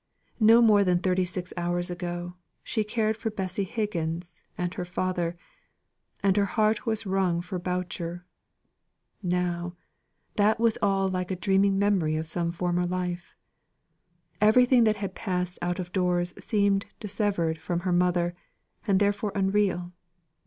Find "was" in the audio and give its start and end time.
6.87-7.05, 10.59-10.79